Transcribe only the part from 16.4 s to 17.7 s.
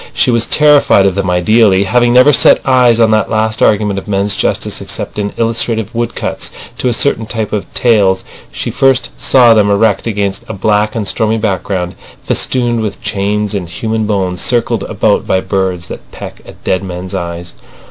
at dead men's eyes.